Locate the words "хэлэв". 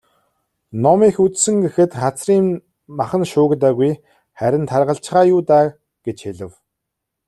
6.25-6.51